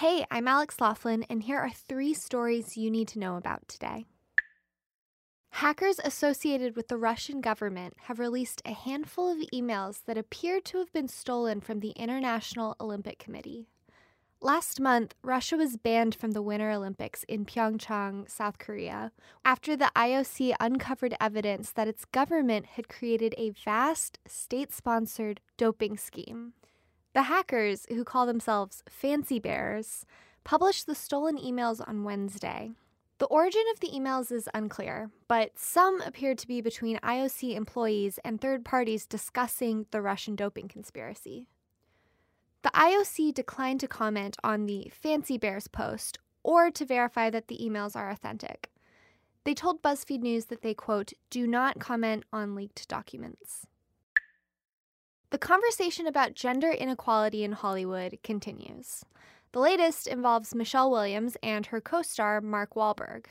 Hey, 0.00 0.24
I'm 0.30 0.48
Alex 0.48 0.80
Laughlin, 0.80 1.26
and 1.28 1.42
here 1.42 1.58
are 1.58 1.68
three 1.68 2.14
stories 2.14 2.74
you 2.74 2.90
need 2.90 3.06
to 3.08 3.18
know 3.18 3.36
about 3.36 3.68
today. 3.68 4.06
Hackers 5.50 6.00
associated 6.02 6.74
with 6.74 6.88
the 6.88 6.96
Russian 6.96 7.42
government 7.42 7.92
have 8.04 8.18
released 8.18 8.62
a 8.64 8.72
handful 8.72 9.30
of 9.30 9.46
emails 9.52 10.00
that 10.06 10.16
appear 10.16 10.58
to 10.62 10.78
have 10.78 10.90
been 10.94 11.06
stolen 11.06 11.60
from 11.60 11.80
the 11.80 11.90
International 11.90 12.76
Olympic 12.80 13.18
Committee. 13.18 13.66
Last 14.40 14.80
month, 14.80 15.14
Russia 15.22 15.58
was 15.58 15.76
banned 15.76 16.14
from 16.14 16.30
the 16.30 16.40
Winter 16.40 16.70
Olympics 16.70 17.24
in 17.24 17.44
Pyeongchang, 17.44 18.30
South 18.30 18.56
Korea, 18.56 19.12
after 19.44 19.76
the 19.76 19.92
IOC 19.94 20.54
uncovered 20.60 21.14
evidence 21.20 21.72
that 21.72 21.88
its 21.88 22.06
government 22.06 22.64
had 22.64 22.88
created 22.88 23.34
a 23.36 23.50
vast 23.50 24.18
state 24.26 24.72
sponsored 24.72 25.42
doping 25.58 25.98
scheme. 25.98 26.54
The 27.12 27.22
hackers, 27.22 27.86
who 27.88 28.04
call 28.04 28.26
themselves 28.26 28.84
Fancy 28.88 29.40
Bears, 29.40 30.06
published 30.44 30.86
the 30.86 30.94
stolen 30.94 31.36
emails 31.36 31.86
on 31.86 32.04
Wednesday. 32.04 32.70
The 33.18 33.26
origin 33.26 33.64
of 33.72 33.80
the 33.80 33.88
emails 33.88 34.30
is 34.30 34.48
unclear, 34.54 35.10
but 35.28 35.58
some 35.58 36.00
appear 36.02 36.34
to 36.34 36.46
be 36.46 36.60
between 36.60 36.98
IOC 36.98 37.54
employees 37.54 38.18
and 38.24 38.40
third 38.40 38.64
parties 38.64 39.06
discussing 39.06 39.86
the 39.90 40.00
Russian 40.00 40.36
doping 40.36 40.68
conspiracy. 40.68 41.46
The 42.62 42.70
IOC 42.70 43.34
declined 43.34 43.80
to 43.80 43.88
comment 43.88 44.36
on 44.44 44.66
the 44.66 44.90
Fancy 44.92 45.36
Bears 45.36 45.66
post 45.66 46.18
or 46.42 46.70
to 46.70 46.86
verify 46.86 47.28
that 47.28 47.48
the 47.48 47.58
emails 47.58 47.96
are 47.96 48.10
authentic. 48.10 48.70
They 49.44 49.54
told 49.54 49.82
BuzzFeed 49.82 50.20
News 50.20 50.46
that 50.46 50.62
they, 50.62 50.74
quote, 50.74 51.12
do 51.28 51.46
not 51.46 51.80
comment 51.80 52.24
on 52.32 52.54
leaked 52.54 52.86
documents. 52.88 53.66
The 55.30 55.38
conversation 55.38 56.08
about 56.08 56.34
gender 56.34 56.70
inequality 56.72 57.44
in 57.44 57.52
Hollywood 57.52 58.18
continues. 58.24 59.04
The 59.52 59.60
latest 59.60 60.08
involves 60.08 60.56
Michelle 60.56 60.90
Williams 60.90 61.36
and 61.40 61.66
her 61.66 61.80
co 61.80 62.02
star, 62.02 62.40
Mark 62.40 62.74
Wahlberg. 62.74 63.26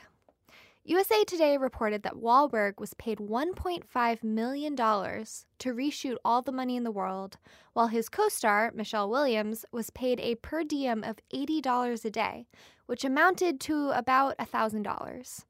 USA 0.82 1.24
Today 1.24 1.58
reported 1.58 2.02
that 2.02 2.16
Wahlberg 2.16 2.80
was 2.80 2.94
paid 2.94 3.18
$1.5 3.18 4.24
million 4.24 4.74
to 4.74 5.74
reshoot 5.74 6.16
All 6.24 6.40
the 6.40 6.50
Money 6.50 6.78
in 6.78 6.84
the 6.84 6.90
World, 6.90 7.36
while 7.74 7.88
his 7.88 8.08
co 8.08 8.30
star, 8.30 8.72
Michelle 8.74 9.10
Williams, 9.10 9.66
was 9.70 9.90
paid 9.90 10.20
a 10.20 10.36
per 10.36 10.64
diem 10.64 11.04
of 11.04 11.18
$80 11.34 12.02
a 12.06 12.10
day, 12.10 12.46
which 12.86 13.04
amounted 13.04 13.60
to 13.60 13.90
about 13.90 14.38
$1,000. 14.38 15.44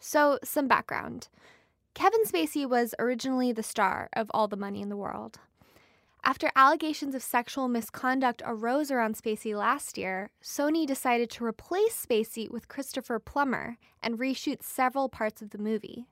So, 0.00 0.40
some 0.42 0.66
background 0.66 1.28
Kevin 1.94 2.24
Spacey 2.24 2.68
was 2.68 2.92
originally 2.98 3.52
the 3.52 3.62
star 3.62 4.08
of 4.14 4.28
All 4.34 4.48
the 4.48 4.56
Money 4.56 4.82
in 4.82 4.88
the 4.88 4.96
World. 4.96 5.38
After 6.26 6.50
allegations 6.56 7.14
of 7.14 7.22
sexual 7.22 7.68
misconduct 7.68 8.42
arose 8.44 8.90
around 8.90 9.14
Spacey 9.14 9.56
last 9.56 9.96
year, 9.96 10.30
Sony 10.42 10.84
decided 10.84 11.30
to 11.30 11.44
replace 11.44 12.04
Spacey 12.04 12.50
with 12.50 12.66
Christopher 12.66 13.20
Plummer 13.20 13.78
and 14.02 14.18
reshoot 14.18 14.60
several 14.60 15.08
parts 15.08 15.40
of 15.40 15.50
the 15.50 15.58
movie. 15.58 16.08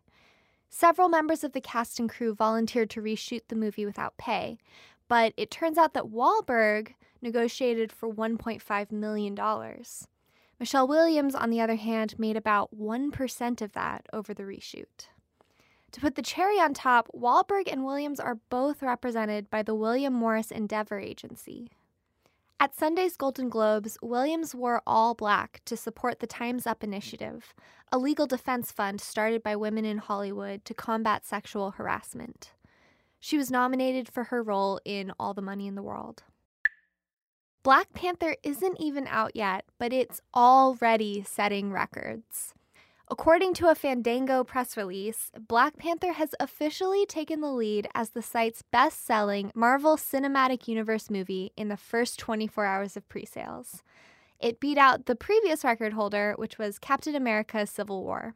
Several 0.70 1.08
members 1.08 1.42
of 1.42 1.52
the 1.52 1.60
cast 1.60 1.98
and 1.98 2.08
crew 2.08 2.32
volunteered 2.32 2.90
to 2.90 3.02
reshoot 3.02 3.40
the 3.48 3.56
movie 3.56 3.84
without 3.84 4.16
pay, 4.16 4.56
but 5.08 5.34
it 5.36 5.50
turns 5.50 5.78
out 5.78 5.94
that 5.94 6.12
Wahlberg 6.12 6.94
negotiated 7.20 7.90
for 7.90 8.08
$1.5 8.08 8.92
million. 8.92 9.36
Michelle 10.60 10.86
Williams, 10.86 11.34
on 11.34 11.50
the 11.50 11.60
other 11.60 11.74
hand, 11.74 12.20
made 12.20 12.36
about 12.36 12.70
1% 12.72 13.60
of 13.60 13.72
that 13.72 14.06
over 14.12 14.32
the 14.32 14.44
reshoot. 14.44 15.08
To 15.94 16.00
put 16.00 16.16
the 16.16 16.22
cherry 16.22 16.58
on 16.58 16.74
top, 16.74 17.08
Wahlberg 17.14 17.70
and 17.70 17.84
Williams 17.84 18.18
are 18.18 18.40
both 18.50 18.82
represented 18.82 19.48
by 19.48 19.62
the 19.62 19.76
William 19.76 20.12
Morris 20.12 20.50
Endeavor 20.50 20.98
Agency. 20.98 21.70
At 22.58 22.74
Sunday's 22.74 23.16
Golden 23.16 23.48
Globes, 23.48 23.96
Williams 24.02 24.56
wore 24.56 24.82
all 24.88 25.14
black 25.14 25.60
to 25.66 25.76
support 25.76 26.18
the 26.18 26.26
Time's 26.26 26.66
Up 26.66 26.82
initiative, 26.82 27.54
a 27.92 27.98
legal 27.98 28.26
defense 28.26 28.72
fund 28.72 29.00
started 29.00 29.44
by 29.44 29.54
women 29.54 29.84
in 29.84 29.98
Hollywood 29.98 30.64
to 30.64 30.74
combat 30.74 31.24
sexual 31.24 31.70
harassment. 31.70 32.54
She 33.20 33.38
was 33.38 33.52
nominated 33.52 34.08
for 34.08 34.24
her 34.24 34.42
role 34.42 34.80
in 34.84 35.12
All 35.20 35.32
the 35.32 35.42
Money 35.42 35.68
in 35.68 35.76
the 35.76 35.82
World. 35.82 36.24
Black 37.62 37.92
Panther 37.92 38.34
isn't 38.42 38.80
even 38.80 39.06
out 39.06 39.36
yet, 39.36 39.64
but 39.78 39.92
it's 39.92 40.20
already 40.34 41.22
setting 41.22 41.70
records. 41.70 42.52
According 43.16 43.54
to 43.54 43.68
a 43.68 43.76
Fandango 43.76 44.42
press 44.42 44.76
release, 44.76 45.30
Black 45.38 45.76
Panther 45.76 46.14
has 46.14 46.34
officially 46.40 47.06
taken 47.06 47.40
the 47.40 47.52
lead 47.52 47.86
as 47.94 48.10
the 48.10 48.22
site's 48.22 48.62
best 48.62 49.06
selling 49.06 49.52
Marvel 49.54 49.96
Cinematic 49.96 50.66
Universe 50.66 51.08
movie 51.08 51.52
in 51.56 51.68
the 51.68 51.76
first 51.76 52.18
24 52.18 52.64
hours 52.64 52.96
of 52.96 53.08
pre 53.08 53.24
sales. 53.24 53.84
It 54.40 54.58
beat 54.58 54.78
out 54.78 55.06
the 55.06 55.14
previous 55.14 55.62
record 55.62 55.92
holder, 55.92 56.34
which 56.38 56.58
was 56.58 56.80
Captain 56.80 57.14
America 57.14 57.68
Civil 57.68 58.02
War. 58.02 58.34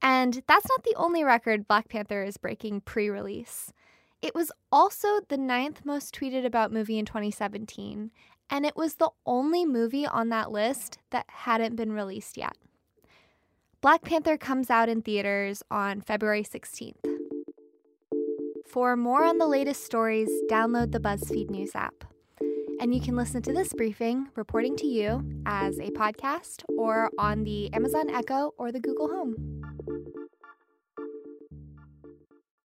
And 0.00 0.42
that's 0.48 0.66
not 0.70 0.82
the 0.82 0.96
only 0.96 1.22
record 1.22 1.68
Black 1.68 1.90
Panther 1.90 2.22
is 2.22 2.38
breaking 2.38 2.80
pre 2.80 3.10
release. 3.10 3.74
It 4.22 4.34
was 4.34 4.50
also 4.72 5.20
the 5.28 5.36
ninth 5.36 5.84
most 5.84 6.14
tweeted 6.14 6.46
about 6.46 6.72
movie 6.72 6.98
in 6.98 7.04
2017, 7.04 8.12
and 8.48 8.64
it 8.64 8.76
was 8.76 8.94
the 8.94 9.10
only 9.26 9.66
movie 9.66 10.06
on 10.06 10.30
that 10.30 10.50
list 10.50 10.96
that 11.10 11.26
hadn't 11.28 11.76
been 11.76 11.92
released 11.92 12.38
yet. 12.38 12.56
Black 13.80 14.02
Panther 14.02 14.36
comes 14.36 14.70
out 14.70 14.88
in 14.88 15.02
theaters 15.02 15.62
on 15.70 16.00
February 16.00 16.42
16th. 16.42 16.96
For 18.66 18.96
more 18.96 19.24
on 19.24 19.38
the 19.38 19.46
latest 19.46 19.84
stories, 19.84 20.28
download 20.50 20.90
the 20.90 20.98
BuzzFeed 20.98 21.48
News 21.48 21.76
app. 21.76 22.04
And 22.80 22.92
you 22.92 23.00
can 23.00 23.14
listen 23.14 23.40
to 23.42 23.52
this 23.52 23.72
briefing 23.72 24.30
reporting 24.34 24.76
to 24.78 24.86
you 24.86 25.24
as 25.46 25.78
a 25.78 25.90
podcast 25.90 26.64
or 26.76 27.08
on 27.18 27.44
the 27.44 27.72
Amazon 27.72 28.10
Echo 28.10 28.52
or 28.58 28.72
the 28.72 28.80
Google 28.80 29.08
Home. 29.08 29.62